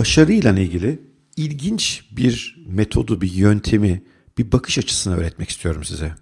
başarıyla 0.00 0.52
ilgili 0.52 0.98
ilginç 1.36 2.04
bir 2.10 2.64
metodu, 2.66 3.20
bir 3.20 3.32
yöntemi, 3.32 4.02
bir 4.38 4.52
bakış 4.52 4.78
açısını 4.78 5.16
öğretmek 5.16 5.50
istiyorum 5.50 5.84
size. 5.84 6.14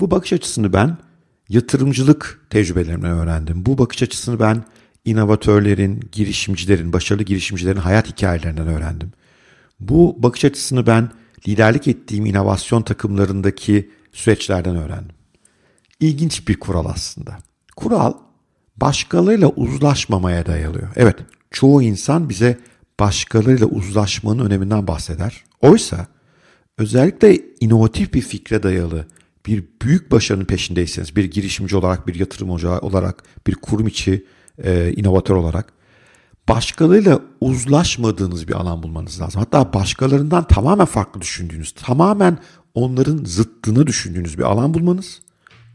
Bu 0.00 0.10
bakış 0.10 0.32
açısını 0.32 0.72
ben 0.72 0.98
yatırımcılık 1.48 2.46
tecrübelerimden 2.50 3.10
öğrendim. 3.10 3.66
Bu 3.66 3.78
bakış 3.78 4.02
açısını 4.02 4.40
ben 4.40 4.64
inovatörlerin, 5.04 6.08
girişimcilerin, 6.12 6.92
başarılı 6.92 7.22
girişimcilerin 7.22 7.80
hayat 7.80 8.08
hikayelerinden 8.08 8.66
öğrendim. 8.66 9.12
Bu 9.80 10.16
bakış 10.18 10.44
açısını 10.44 10.86
ben 10.86 11.10
liderlik 11.48 11.88
ettiğim 11.88 12.26
inovasyon 12.26 12.82
takımlarındaki 12.82 13.90
süreçlerden 14.12 14.76
öğrendim. 14.76 15.16
İlginç 16.00 16.48
bir 16.48 16.60
kural 16.60 16.86
aslında. 16.86 17.38
Kural 17.76 18.12
başkalarıyla 18.76 19.48
uzlaşmamaya 19.48 20.46
dayalıyor. 20.46 20.88
Evet, 20.96 21.16
çoğu 21.50 21.82
insan 21.82 22.28
bize 22.28 22.58
başkalarıyla 23.00 23.66
uzlaşmanın 23.66 24.46
öneminden 24.46 24.86
bahseder. 24.86 25.44
Oysa 25.60 26.06
özellikle 26.78 27.38
inovatif 27.60 28.14
bir 28.14 28.20
fikre 28.20 28.62
dayalı 28.62 29.06
bir 29.46 29.64
büyük 29.82 30.10
başarının 30.10 30.44
peşindeyseniz, 30.44 31.16
bir 31.16 31.24
girişimci 31.24 31.76
olarak, 31.76 32.06
bir 32.06 32.14
yatırım 32.14 32.50
ocağı 32.50 32.78
olarak, 32.78 33.22
bir 33.46 33.54
kurum 33.54 33.86
içi 33.86 34.26
e, 34.64 34.92
inovatör 34.92 35.36
olarak 35.36 35.72
başkalarıyla 36.48 37.20
uzlaşmadığınız 37.40 38.48
bir 38.48 38.52
alan 38.52 38.82
bulmanız 38.82 39.20
lazım. 39.20 39.40
Hatta 39.40 39.72
başkalarından 39.72 40.46
tamamen 40.46 40.86
farklı 40.86 41.20
düşündüğünüz, 41.20 41.72
tamamen 41.72 42.38
onların 42.74 43.24
zıttını 43.24 43.86
düşündüğünüz 43.86 44.38
bir 44.38 44.42
alan 44.42 44.74
bulmanız, 44.74 45.20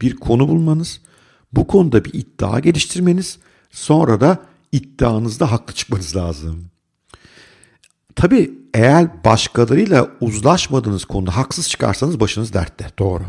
bir 0.00 0.16
konu 0.16 0.48
bulmanız, 0.48 1.00
bu 1.52 1.66
konuda 1.66 2.04
bir 2.04 2.12
iddia 2.12 2.60
geliştirmeniz, 2.60 3.38
sonra 3.70 4.20
da 4.20 4.38
iddianızda 4.74 5.52
haklı 5.52 5.74
çıkmanız 5.74 6.16
lazım. 6.16 6.70
Tabii 8.16 8.50
eğer 8.74 9.24
başkalarıyla 9.24 10.10
uzlaşmadığınız 10.20 11.04
konuda 11.04 11.36
haksız 11.36 11.68
çıkarsanız 11.68 12.20
başınız 12.20 12.52
dertte. 12.52 12.86
Doğru. 12.98 13.24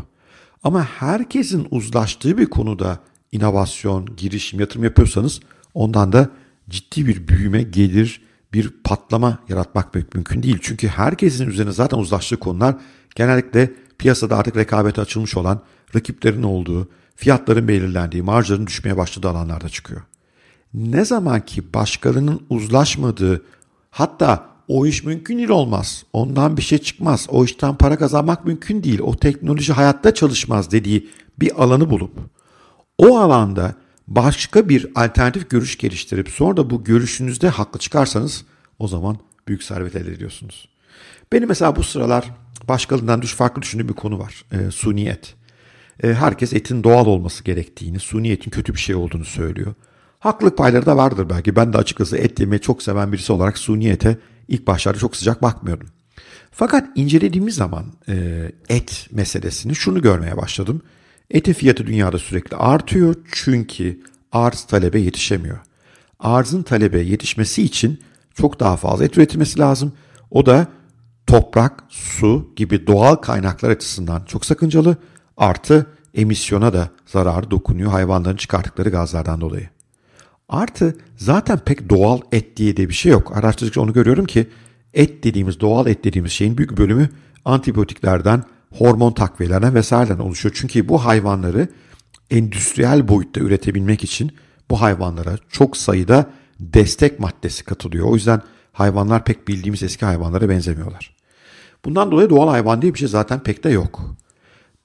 Ama 0.64 0.84
herkesin 0.84 1.66
uzlaştığı 1.70 2.38
bir 2.38 2.46
konuda 2.46 2.98
inovasyon, 3.32 4.16
girişim, 4.16 4.60
yatırım 4.60 4.84
yapıyorsanız 4.84 5.40
ondan 5.74 6.12
da 6.12 6.30
ciddi 6.68 7.06
bir 7.06 7.28
büyüme, 7.28 7.62
gelir, 7.62 8.22
bir 8.52 8.70
patlama 8.84 9.38
yaratmak 9.48 9.94
mümkün 9.94 10.42
değil. 10.42 10.58
Çünkü 10.62 10.88
herkesin 10.88 11.48
üzerine 11.48 11.72
zaten 11.72 11.98
uzlaştığı 11.98 12.36
konular 12.36 12.74
genellikle 13.14 13.72
piyasada 13.98 14.36
artık 14.36 14.56
rekabete 14.56 15.00
açılmış 15.00 15.36
olan 15.36 15.60
rakiplerin 15.94 16.42
olduğu, 16.42 16.88
fiyatların 17.16 17.68
belirlendiği, 17.68 18.22
marjların 18.22 18.66
düşmeye 18.66 18.96
başladığı 18.96 19.28
alanlarda 19.28 19.68
çıkıyor. 19.68 20.02
Ne 20.74 21.04
zaman 21.04 21.40
ki 21.40 21.74
başkalarının 21.74 22.40
uzlaşmadığı, 22.50 23.44
hatta 23.90 24.46
o 24.68 24.86
iş 24.86 25.04
mümkün 25.04 25.38
değil 25.38 25.48
olmaz, 25.48 26.04
ondan 26.12 26.56
bir 26.56 26.62
şey 26.62 26.78
çıkmaz, 26.78 27.26
o 27.30 27.44
işten 27.44 27.76
para 27.76 27.98
kazanmak 27.98 28.44
mümkün 28.44 28.82
değil, 28.82 29.00
o 29.00 29.16
teknoloji 29.16 29.72
hayatta 29.72 30.14
çalışmaz 30.14 30.70
dediği 30.70 31.08
bir 31.40 31.62
alanı 31.62 31.90
bulup 31.90 32.10
o 32.98 33.18
alanda 33.18 33.74
başka 34.08 34.68
bir 34.68 34.86
alternatif 34.94 35.50
görüş 35.50 35.78
geliştirip 35.78 36.28
sonra 36.28 36.56
da 36.56 36.70
bu 36.70 36.84
görüşünüzde 36.84 37.48
haklı 37.48 37.80
çıkarsanız 37.80 38.44
o 38.78 38.88
zaman 38.88 39.18
büyük 39.48 39.62
servet 39.62 39.96
elde 39.96 40.12
ediyorsunuz. 40.12 40.68
Benim 41.32 41.48
mesela 41.48 41.76
bu 41.76 41.82
sıralar 41.82 42.30
başkalarından 42.68 43.22
düş 43.22 43.34
farklı 43.34 43.62
düşündüğüm 43.62 43.88
bir 43.88 43.94
konu 43.94 44.18
var. 44.18 44.44
E, 44.52 44.70
suni. 44.70 45.18
E, 46.02 46.14
herkes 46.14 46.52
etin 46.52 46.84
doğal 46.84 47.06
olması 47.06 47.44
gerektiğini, 47.44 47.98
suni 47.98 48.30
etin 48.30 48.50
kötü 48.50 48.74
bir 48.74 48.78
şey 48.78 48.94
olduğunu 48.94 49.24
söylüyor. 49.24 49.74
Haklılık 50.18 50.58
payları 50.58 50.86
da 50.86 50.96
vardır 50.96 51.30
belki. 51.30 51.56
Ben 51.56 51.72
de 51.72 51.78
açıkçası 51.78 52.16
et 52.16 52.40
yemeyi 52.40 52.60
çok 52.60 52.82
seven 52.82 53.12
birisi 53.12 53.32
olarak 53.32 53.58
suni 53.58 53.88
ete 53.88 54.18
ilk 54.48 54.66
başlarda 54.66 54.98
çok 54.98 55.16
sıcak 55.16 55.42
bakmıyordum. 55.42 55.88
Fakat 56.50 56.88
incelediğimiz 56.94 57.54
zaman 57.54 57.84
e, 58.08 58.14
et 58.68 59.08
meselesini 59.12 59.74
şunu 59.74 60.02
görmeye 60.02 60.36
başladım. 60.36 60.82
Etin 61.30 61.52
fiyatı 61.52 61.86
dünyada 61.86 62.18
sürekli 62.18 62.56
artıyor 62.56 63.14
çünkü 63.32 64.00
arz 64.32 64.64
talebe 64.64 65.00
yetişemiyor. 65.00 65.58
Arzın 66.18 66.62
talebe 66.62 67.00
yetişmesi 67.00 67.62
için 67.62 68.00
çok 68.34 68.60
daha 68.60 68.76
fazla 68.76 69.04
et 69.04 69.18
üretilmesi 69.18 69.58
lazım. 69.58 69.92
O 70.30 70.46
da 70.46 70.66
toprak, 71.26 71.84
su 71.88 72.52
gibi 72.56 72.86
doğal 72.86 73.14
kaynaklar 73.14 73.70
açısından 73.70 74.24
çok 74.24 74.44
sakıncalı. 74.44 74.96
Artı 75.36 75.86
emisyona 76.14 76.72
da 76.72 76.90
zarar 77.06 77.50
dokunuyor 77.50 77.90
hayvanların 77.90 78.36
çıkarttıkları 78.36 78.90
gazlardan 78.90 79.40
dolayı. 79.40 79.68
Artı 80.48 80.96
zaten 81.16 81.58
pek 81.58 81.90
doğal 81.90 82.20
et 82.32 82.56
diye 82.56 82.76
de 82.76 82.88
bir 82.88 82.94
şey 82.94 83.12
yok. 83.12 83.36
Araştırdıkça 83.36 83.80
onu 83.80 83.92
görüyorum 83.92 84.24
ki 84.26 84.46
et 84.94 85.24
dediğimiz, 85.24 85.60
doğal 85.60 85.86
et 85.86 86.04
dediğimiz 86.04 86.32
şeyin 86.32 86.58
büyük 86.58 86.78
bölümü 86.78 87.08
antibiyotiklerden, 87.44 88.44
hormon 88.72 89.12
takviyelerden 89.12 89.74
vesaireden 89.74 90.18
oluşuyor. 90.18 90.54
Çünkü 90.58 90.88
bu 90.88 91.04
hayvanları 91.04 91.68
endüstriyel 92.30 93.08
boyutta 93.08 93.40
üretebilmek 93.40 94.04
için 94.04 94.32
bu 94.70 94.80
hayvanlara 94.80 95.38
çok 95.50 95.76
sayıda 95.76 96.30
destek 96.60 97.20
maddesi 97.20 97.64
katılıyor. 97.64 98.06
O 98.06 98.14
yüzden 98.14 98.42
hayvanlar 98.72 99.24
pek 99.24 99.48
bildiğimiz 99.48 99.82
eski 99.82 100.04
hayvanlara 100.04 100.48
benzemiyorlar. 100.48 101.16
Bundan 101.84 102.10
dolayı 102.10 102.30
doğal 102.30 102.48
hayvan 102.48 102.82
diye 102.82 102.94
bir 102.94 102.98
şey 102.98 103.08
zaten 103.08 103.42
pek 103.42 103.64
de 103.64 103.70
yok. 103.70 104.16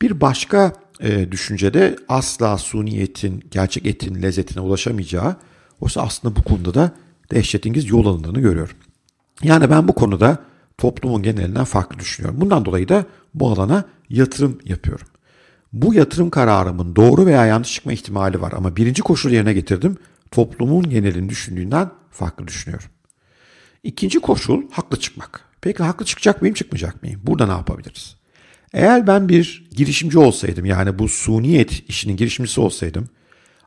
Bir 0.01 0.21
başka 0.21 0.73
e, 1.00 1.31
düşüncede 1.31 1.95
asla 2.07 2.57
suni 2.57 3.00
etin, 3.00 3.44
gerçek 3.51 3.85
etin 3.85 4.21
lezzetine 4.21 4.61
ulaşamayacağı, 4.61 5.35
oysa 5.81 6.02
aslında 6.02 6.36
bu 6.36 6.44
konuda 6.44 6.74
da 6.74 6.92
dehşetingiz 7.31 7.90
yol 7.90 8.06
alındığını 8.06 8.40
görüyorum. 8.40 8.75
Yani 9.44 9.69
ben 9.69 9.88
bu 9.88 9.96
konuda 9.96 10.38
toplumun 10.78 11.24
genelinden 11.24 11.64
farklı 11.64 12.00
düşünüyorum. 12.00 12.42
Bundan 12.42 12.66
dolayı 12.66 12.90
da 12.90 13.06
bu 13.34 13.52
alana 13.52 13.86
yatırım 14.09 14.59
yapıyorum. 14.66 15.08
Bu 15.74 15.94
yatırım 15.94 16.30
kararımın 16.30 16.96
doğru 16.96 17.25
veya 17.25 17.46
yanlış 17.46 17.74
çıkma 17.74 17.94
ihtimali 17.94 18.42
var 18.42 18.52
ama 18.52 18.75
birinci 18.75 19.02
koşul 19.02 19.31
yerine 19.31 19.53
getirdim. 19.53 19.97
Toplumun 20.31 20.90
genelini 20.90 21.30
düşündüğünden 21.30 21.92
farklı 22.12 22.48
düşünüyorum. 22.48 22.90
İkinci 23.84 24.19
koşul 24.19 24.63
haklı 24.72 25.00
çıkmak. 25.00 25.42
Peki 25.62 25.84
haklı 25.84 26.06
çıkacak 26.06 26.42
mıyım 26.42 26.56
çıkmayacak 26.56 27.03
mıyım? 27.03 27.22
Burada 27.24 27.46
ne 27.46 27.52
yapabiliriz? 27.52 28.16
Eğer 28.74 29.08
ben 29.08 29.30
bir 29.30 29.69
girişimci 29.72 30.19
olsaydım 30.19 30.66
yani 30.66 31.00
bu 31.00 31.08
suniyet 31.08 31.90
işinin 31.90 32.18
girişimcisi 32.18 32.62
olsaydım 32.62 33.09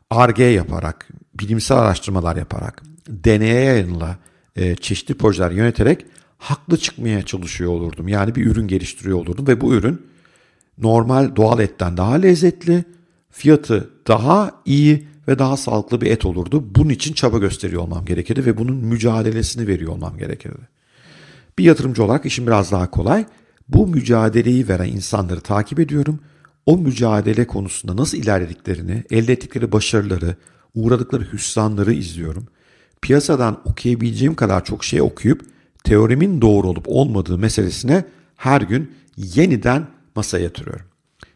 ARGE 0.09 0.43
yaparak, 0.43 1.07
bilimsel 1.39 1.77
araştırmalar 1.77 2.35
yaparak, 2.35 2.83
deneye 3.07 3.63
yayınla 3.63 4.17
e, 4.55 4.75
çeşitli 4.75 5.13
projeler 5.13 5.51
yöneterek 5.51 6.05
haklı 6.37 6.77
çıkmaya 6.77 7.21
çalışıyor 7.21 7.71
olurdum. 7.71 8.07
Yani 8.07 8.35
bir 8.35 8.45
ürün 8.45 8.67
geliştiriyor 8.67 9.17
olurdum 9.17 9.47
ve 9.47 9.61
bu 9.61 9.73
ürün 9.73 10.01
normal 10.77 11.35
doğal 11.35 11.59
etten 11.59 11.97
daha 11.97 12.13
lezzetli, 12.13 12.83
fiyatı 13.31 13.89
daha 14.07 14.51
iyi 14.65 15.07
ve 15.27 15.39
daha 15.39 15.57
sağlıklı 15.57 16.01
bir 16.01 16.11
et 16.11 16.25
olurdu. 16.25 16.65
Bunun 16.75 16.89
için 16.89 17.13
çaba 17.13 17.37
gösteriyor 17.37 17.81
olmam 17.81 18.05
gerekirdi 18.05 18.45
ve 18.45 18.57
bunun 18.57 18.75
mücadelesini 18.75 19.67
veriyor 19.67 19.91
olmam 19.91 20.17
gerekirdi. 20.17 20.67
Bir 21.59 21.63
yatırımcı 21.63 22.03
olarak 22.03 22.25
işim 22.25 22.47
biraz 22.47 22.71
daha 22.71 22.91
kolay. 22.91 23.25
Bu 23.69 23.87
mücadeleyi 23.87 24.67
veren 24.67 24.87
insanları 24.87 25.41
takip 25.41 25.79
ediyorum. 25.79 26.19
O 26.65 26.77
mücadele 26.77 27.47
konusunda 27.47 27.97
nasıl 27.97 28.17
ilerlediklerini, 28.17 29.03
elde 29.09 29.33
ettikleri 29.33 29.71
başarıları, 29.71 30.35
uğradıkları 30.75 31.33
hüsranları 31.33 31.93
izliyorum. 31.93 32.47
Piyasadan 33.01 33.61
okuyabileceğim 33.65 34.35
kadar 34.35 34.65
çok 34.65 34.83
şey 34.83 35.01
okuyup 35.01 35.45
teorimin 35.83 36.41
doğru 36.41 36.67
olup 36.67 36.85
olmadığı 36.87 37.37
meselesine 37.37 38.05
her 38.35 38.61
gün 38.61 38.91
yeniden 39.17 39.87
masaya 40.15 40.43
yatırıyorum. 40.43 40.85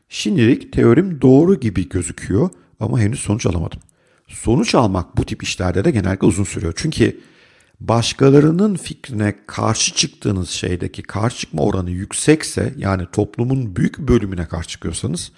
Şimdilik 0.09 0.73
teorim 0.73 1.21
doğru 1.21 1.59
gibi 1.59 1.89
gözüküyor 1.89 2.49
ama 2.79 2.99
henüz 2.99 3.19
sonuç 3.19 3.45
alamadım. 3.45 3.79
Sonuç 4.27 4.75
almak 4.75 5.17
bu 5.17 5.25
tip 5.25 5.43
işlerde 5.43 5.85
de 5.85 5.91
genellikle 5.91 6.27
uzun 6.27 6.43
sürüyor. 6.43 6.73
Çünkü 6.75 7.19
başkalarının 7.79 8.75
fikrine 8.75 9.35
karşı 9.47 9.95
çıktığınız 9.95 10.49
şeydeki 10.49 11.03
karşı 11.03 11.37
çıkma 11.37 11.63
oranı 11.63 11.91
yüksekse 11.91 12.73
yani 12.77 13.07
toplumun 13.11 13.75
büyük 13.75 13.99
bölümüne 13.99 14.45
karşı 14.45 14.69
çıkıyorsanız 14.69 15.31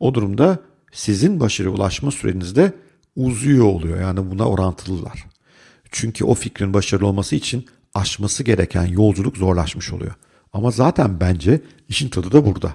o 0.00 0.14
durumda 0.14 0.58
sizin 0.92 1.40
başarıya 1.40 1.74
ulaşma 1.74 2.10
sürenizde 2.10 2.72
uzuyor 3.16 3.64
oluyor. 3.64 4.00
Yani 4.00 4.30
buna 4.30 4.48
orantılılar. 4.48 5.24
Çünkü 5.90 6.24
o 6.24 6.34
fikrin 6.34 6.74
başarılı 6.74 7.06
olması 7.06 7.36
için 7.36 7.66
aşması 7.94 8.42
gereken 8.42 8.86
yolculuk 8.86 9.36
zorlaşmış 9.36 9.92
oluyor. 9.92 10.14
Ama 10.52 10.70
zaten 10.70 11.20
bence 11.20 11.60
işin 11.88 12.08
tadı 12.08 12.32
da 12.32 12.46
burada. 12.46 12.74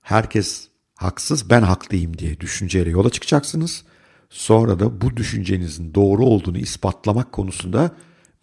Herkes 0.00 0.68
haksız 0.94 1.50
ben 1.50 1.62
haklıyım 1.62 2.18
diye 2.18 2.40
düşünceyle 2.40 2.90
yola 2.90 3.10
çıkacaksınız. 3.10 3.84
Sonra 4.30 4.80
da 4.80 5.00
bu 5.00 5.16
düşüncenizin 5.16 5.94
doğru 5.94 6.24
olduğunu 6.24 6.58
ispatlamak 6.58 7.32
konusunda 7.32 7.90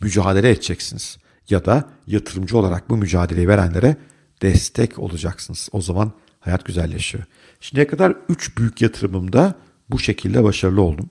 mücadele 0.01 0.49
edeceksiniz. 0.49 1.17
Ya 1.49 1.65
da 1.65 1.89
yatırımcı 2.07 2.57
olarak 2.57 2.89
bu 2.89 2.97
mücadeleyi 2.97 3.47
verenlere 3.47 3.97
destek 4.41 4.99
olacaksınız. 4.99 5.69
O 5.71 5.81
zaman 5.81 6.11
hayat 6.39 6.65
güzelleşiyor. 6.65 7.23
Şimdiye 7.59 7.88
kadar 7.88 8.15
3 8.29 8.57
büyük 8.57 8.81
yatırımımda 8.81 9.55
bu 9.89 9.99
şekilde 9.99 10.44
başarılı 10.44 10.81
oldum. 10.81 11.09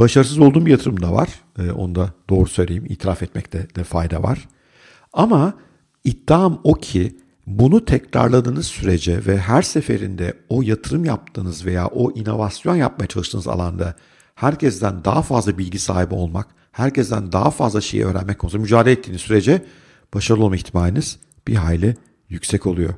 Başarısız 0.00 0.38
olduğum 0.38 0.66
bir 0.66 0.70
yatırım 0.70 1.02
da 1.02 1.12
var. 1.12 1.28
E, 1.58 1.70
onu 1.70 1.94
da 1.94 2.12
doğru 2.30 2.48
söyleyeyim. 2.48 2.84
itiraf 2.88 3.22
etmekte 3.22 3.66
de 3.76 3.84
fayda 3.84 4.22
var. 4.22 4.48
Ama 5.12 5.54
iddiam 6.04 6.60
o 6.64 6.74
ki 6.74 7.16
bunu 7.46 7.84
tekrarladığınız 7.84 8.66
sürece 8.66 9.26
ve 9.26 9.38
her 9.38 9.62
seferinde 9.62 10.32
o 10.48 10.62
yatırım 10.62 11.04
yaptığınız 11.04 11.66
veya 11.66 11.86
o 11.86 12.12
inovasyon 12.12 12.76
yapmaya 12.76 13.06
çalıştığınız 13.06 13.48
alanda 13.48 13.94
herkesten 14.34 15.04
daha 15.04 15.22
fazla 15.22 15.58
bilgi 15.58 15.78
sahibi 15.78 16.14
olmak, 16.14 16.48
herkesten 16.72 17.32
daha 17.32 17.50
fazla 17.50 17.80
şeyi 17.80 18.04
öğrenmek 18.04 18.38
konusunda 18.38 18.62
mücadele 18.62 18.92
ettiğiniz 18.92 19.20
sürece 19.20 19.64
başarılı 20.14 20.44
olma 20.44 20.56
ihtimaliniz 20.56 21.18
bir 21.46 21.54
hayli 21.54 21.96
yüksek 22.28 22.66
oluyor. 22.66 22.94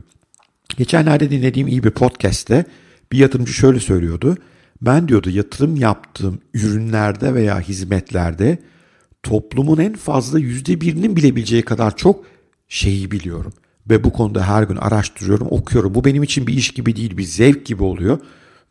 Geçenlerde 0.77 1.31
dinlediğim 1.31 1.69
iyi 1.69 1.85
bir 1.85 1.91
podcast'te 1.91 2.65
bir 3.13 3.19
yatırımcı 3.19 3.53
şöyle 3.53 3.81
söylüyordu. 3.81 4.37
Ben 4.83 5.09
diyordu 5.09 5.31
yatırım 5.31 5.77
yaptığım 5.77 6.41
ürünlerde 6.55 7.35
veya 7.35 7.61
hizmetlerde 7.61 8.59
toplumun 9.23 9.79
en 9.79 9.95
fazla 9.95 10.39
yüzde 10.39 10.81
birinin 10.81 11.17
bilebileceği 11.17 11.63
kadar 11.63 11.97
çok 11.97 12.25
şeyi 12.69 13.11
biliyorum. 13.11 13.53
Ve 13.91 14.05
bu 14.05 14.13
konuda 14.13 14.49
her 14.49 14.63
gün 14.63 14.77
araştırıyorum, 14.77 15.49
okuyorum. 15.51 15.95
Bu 15.95 16.05
benim 16.05 16.23
için 16.23 16.47
bir 16.47 16.55
iş 16.55 16.71
gibi 16.71 16.97
değil, 16.97 17.17
bir 17.17 17.23
zevk 17.23 17.67
gibi 17.67 17.83
oluyor. 17.83 18.19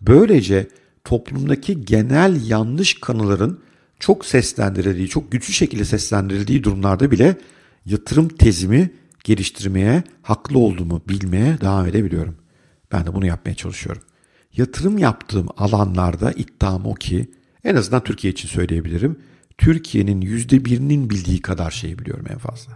Böylece 0.01 0.67
toplumdaki 1.03 1.85
genel 1.85 2.49
yanlış 2.49 2.99
kanıların 2.99 3.59
çok 3.99 4.25
seslendirildiği, 4.25 5.07
çok 5.07 5.31
güçlü 5.31 5.53
şekilde 5.53 5.85
seslendirildiği 5.85 6.63
durumlarda 6.63 7.11
bile 7.11 7.37
yatırım 7.85 8.27
tezimi 8.27 8.89
geliştirmeye, 9.23 10.03
haklı 10.21 10.59
olduğumu 10.59 11.01
bilmeye 11.09 11.61
devam 11.61 11.87
edebiliyorum. 11.87 12.35
Ben 12.91 13.05
de 13.05 13.13
bunu 13.13 13.25
yapmaya 13.25 13.55
çalışıyorum. 13.55 14.01
Yatırım 14.57 14.97
yaptığım 14.97 15.47
alanlarda 15.57 16.31
iddiam 16.31 16.85
o 16.85 16.93
ki, 16.93 17.31
en 17.63 17.75
azından 17.75 18.03
Türkiye 18.03 18.33
için 18.33 18.47
söyleyebilirim, 18.47 19.19
Türkiye'nin 19.57 20.21
yüzde 20.21 20.65
birinin 20.65 21.09
bildiği 21.09 21.41
kadar 21.41 21.71
şeyi 21.71 21.99
biliyorum 21.99 22.25
en 22.29 22.37
fazla. 22.37 22.73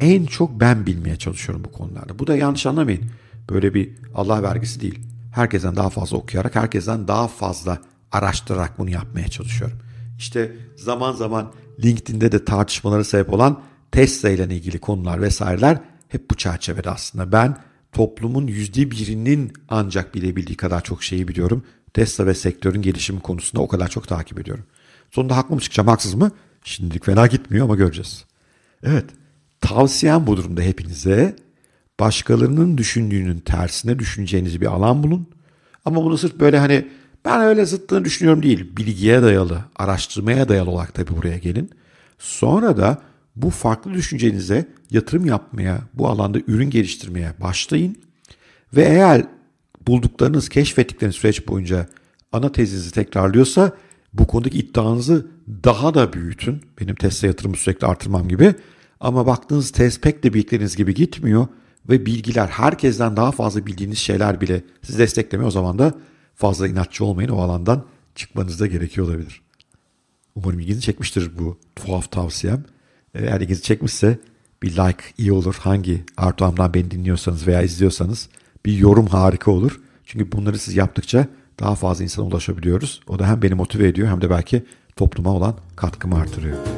En 0.00 0.26
çok 0.26 0.60
ben 0.60 0.86
bilmeye 0.86 1.16
çalışıyorum 1.16 1.64
bu 1.64 1.72
konularda. 1.72 2.18
Bu 2.18 2.26
da 2.26 2.36
yanlış 2.36 2.66
anlamayın. 2.66 3.10
Böyle 3.50 3.74
bir 3.74 3.92
Allah 4.14 4.42
vergisi 4.42 4.80
değil. 4.80 4.98
Herkesten 5.32 5.76
daha 5.76 5.90
fazla 5.90 6.16
okuyarak, 6.16 6.54
herkesten 6.54 7.08
daha 7.08 7.28
fazla 7.28 7.78
araştırarak 8.12 8.78
bunu 8.78 8.90
yapmaya 8.90 9.28
çalışıyorum. 9.28 9.78
İşte 10.18 10.52
zaman 10.76 11.12
zaman 11.12 11.52
LinkedIn'de 11.84 12.32
de 12.32 12.44
tartışmalara 12.44 13.04
sebep 13.04 13.32
olan 13.32 13.62
Tesla 13.92 14.30
ile 14.30 14.54
ilgili 14.54 14.78
konular 14.78 15.22
vesaireler 15.22 15.78
hep 16.08 16.30
bu 16.30 16.34
çerçevede 16.34 16.90
aslında. 16.90 17.32
Ben 17.32 17.56
toplumun 17.96 18.46
yüzde 18.46 18.90
birinin 18.90 19.52
ancak 19.68 20.14
bilebildiği 20.14 20.56
kadar 20.56 20.84
çok 20.84 21.02
şeyi 21.02 21.28
biliyorum. 21.28 21.64
Tesla 21.94 22.26
ve 22.26 22.34
sektörün 22.34 22.82
gelişimi 22.82 23.20
konusunda 23.20 23.62
o 23.62 23.68
kadar 23.68 23.88
çok 23.88 24.08
takip 24.08 24.40
ediyorum. 24.40 24.64
Sonunda 25.10 25.36
haklı 25.36 25.54
mı 25.54 25.60
çıkacağım 25.60 25.88
haksız 25.88 26.14
mı? 26.14 26.30
Şimdilik 26.64 27.04
fena 27.04 27.26
gitmiyor 27.26 27.64
ama 27.64 27.76
göreceğiz. 27.76 28.24
Evet 28.82 29.04
tavsiyem 29.60 30.26
bu 30.26 30.36
durumda 30.36 30.62
hepinize 30.62 31.36
başkalarının 32.00 32.78
düşündüğünün 32.78 33.38
tersine 33.38 33.98
düşüneceğiniz 33.98 34.60
bir 34.60 34.66
alan 34.66 35.02
bulun. 35.02 35.26
Ama 35.84 36.04
bunu 36.04 36.18
sırf 36.18 36.40
böyle 36.40 36.58
hani 36.58 36.88
ben 37.24 37.40
öyle 37.40 37.66
zıttığını 37.66 38.04
düşünüyorum 38.04 38.42
değil. 38.42 38.76
Bilgiye 38.76 39.22
dayalı, 39.22 39.64
araştırmaya 39.76 40.48
dayalı 40.48 40.70
olarak 40.70 40.94
tabii 40.94 41.16
buraya 41.16 41.38
gelin. 41.38 41.70
Sonra 42.18 42.76
da 42.76 43.02
bu 43.36 43.50
farklı 43.50 43.94
düşüncenize 43.94 44.68
yatırım 44.90 45.26
yapmaya, 45.26 45.80
bu 45.94 46.08
alanda 46.08 46.38
ürün 46.46 46.70
geliştirmeye 46.70 47.32
başlayın. 47.40 47.96
Ve 48.76 48.82
eğer 48.82 49.26
bulduklarınız, 49.86 50.48
keşfettikleriniz 50.48 51.16
süreç 51.16 51.48
boyunca 51.48 51.86
ana 52.32 52.52
tezinizi 52.52 52.92
tekrarlıyorsa 52.92 53.72
bu 54.12 54.26
konudaki 54.26 54.58
iddianızı 54.58 55.26
daha 55.64 55.94
da 55.94 56.12
büyütün. 56.12 56.62
Benim 56.80 56.94
Tesla 56.94 57.26
yatırımı 57.28 57.56
sürekli 57.56 57.86
artırmam 57.86 58.28
gibi. 58.28 58.54
Ama 59.00 59.26
baktığınız 59.26 59.70
tez 59.70 60.00
pek 60.00 60.22
de 60.22 60.34
bildikleriniz 60.34 60.76
gibi 60.76 60.94
gitmiyor 60.94 61.46
ve 61.88 62.06
bilgiler 62.06 62.46
herkesten 62.46 63.16
daha 63.16 63.32
fazla 63.32 63.66
bildiğiniz 63.66 63.98
şeyler 63.98 64.40
bile 64.40 64.62
sizi 64.82 64.98
desteklemiyor. 64.98 65.48
O 65.48 65.50
zaman 65.50 65.78
da 65.78 65.94
fazla 66.34 66.68
inatçı 66.68 67.04
olmayın 67.04 67.28
o 67.28 67.40
alandan 67.40 67.84
çıkmanız 68.14 68.60
da 68.60 68.66
gerekiyor 68.66 69.06
olabilir. 69.06 69.42
Umarım 70.34 70.60
ilginizi 70.60 70.80
çekmiştir 70.80 71.30
bu 71.38 71.58
tuhaf 71.76 72.10
tavsiyem. 72.12 72.64
Eğer 73.14 73.40
ilginizi 73.40 73.62
çekmişse 73.62 74.18
bir 74.62 74.70
like 74.70 75.04
iyi 75.18 75.32
olur. 75.32 75.56
Hangi 75.60 76.04
Artuam'dan 76.16 76.74
beni 76.74 76.90
dinliyorsanız 76.90 77.46
veya 77.46 77.62
izliyorsanız 77.62 78.28
bir 78.66 78.72
yorum 78.72 79.06
harika 79.06 79.50
olur. 79.50 79.80
Çünkü 80.04 80.32
bunları 80.32 80.58
siz 80.58 80.76
yaptıkça 80.76 81.26
daha 81.60 81.74
fazla 81.74 82.04
insana 82.04 82.26
ulaşabiliyoruz. 82.26 83.00
O 83.08 83.18
da 83.18 83.28
hem 83.28 83.42
beni 83.42 83.54
motive 83.54 83.88
ediyor 83.88 84.08
hem 84.08 84.20
de 84.20 84.30
belki 84.30 84.64
topluma 84.96 85.30
olan 85.30 85.54
katkımı 85.76 86.16
artırıyor. 86.16 86.75